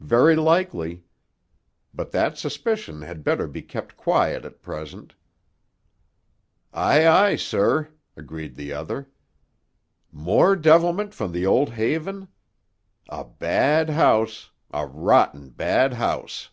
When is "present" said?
4.62-5.14